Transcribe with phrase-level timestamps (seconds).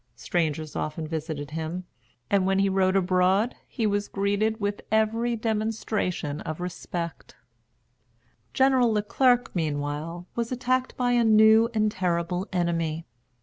[0.15, 1.83] Strangers often visited him,
[2.27, 7.35] and when he rode abroad he was greeted with every demonstration of respect.
[8.51, 13.05] General Le Clerc, meanwhile, was attacked by a new and terrible enemy.